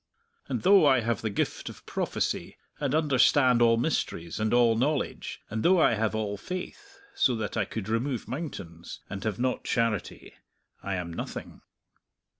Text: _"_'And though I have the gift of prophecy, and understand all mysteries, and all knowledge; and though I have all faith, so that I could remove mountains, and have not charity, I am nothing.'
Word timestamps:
_"_'And 0.55 0.63
though 0.63 0.83
I 0.87 1.01
have 1.01 1.21
the 1.21 1.29
gift 1.29 1.69
of 1.69 1.85
prophecy, 1.85 2.57
and 2.79 2.95
understand 2.95 3.61
all 3.61 3.77
mysteries, 3.77 4.39
and 4.39 4.51
all 4.51 4.75
knowledge; 4.75 5.41
and 5.51 5.61
though 5.61 5.79
I 5.79 5.93
have 5.93 6.15
all 6.15 6.37
faith, 6.37 6.97
so 7.13 7.35
that 7.35 7.55
I 7.55 7.65
could 7.65 7.87
remove 7.87 8.27
mountains, 8.27 9.01
and 9.11 9.23
have 9.23 9.37
not 9.37 9.63
charity, 9.63 10.33
I 10.81 10.95
am 10.95 11.13
nothing.' 11.13 11.61